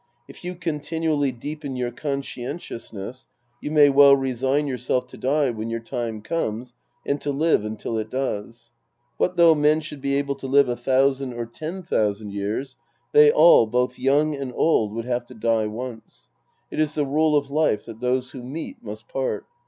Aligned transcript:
If 0.27 0.43
you 0.43 0.55
continually 0.55 1.31
deepen 1.31 1.75
your 1.75 1.91
conscientiousness, 1.91 3.27
you 3.61 3.69
may 3.69 3.91
well 3.91 4.15
resign 4.15 4.65
yourself 4.65 5.05
to 5.09 5.17
die 5.17 5.51
when 5.51 5.69
your 5.69 5.79
time 5.79 6.23
comes 6.23 6.73
and 7.05 7.21
to 7.21 7.29
live 7.29 7.63
until 7.63 7.99
it 7.99 8.09
does. 8.09 8.71
What 9.17 9.37
though 9.37 9.53
men 9.53 9.79
should 9.79 10.01
be 10.01 10.15
able 10.15 10.33
to 10.37 10.47
live 10.47 10.67
a 10.69 10.75
thousand 10.75 11.33
or 11.33 11.45
ten 11.45 11.83
thousand 11.83 12.31
years, 12.33 12.77
they 13.11 13.31
all, 13.31 13.67
both 13.67 13.99
young 13.99 14.33
and 14.35 14.51
old, 14.55 14.91
would 14.93 15.05
have 15.05 15.27
to 15.27 15.35
die 15.35 15.67
once. 15.67 16.29
It 16.71 16.79
is 16.79 16.95
the 16.95 17.05
rule 17.05 17.35
of 17.37 17.51
life 17.51 17.85
that 17.85 17.99
those 17.99 18.31
who 18.31 18.41
meet 18.41 18.83
must 18.83 19.07
part. 19.07 19.45